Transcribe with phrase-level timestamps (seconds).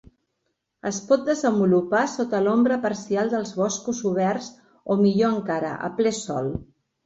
[0.91, 4.51] Es pot desenvolupar sota l'ombra parcial dels boscos oberts
[4.97, 6.55] o millor encara a ple sol.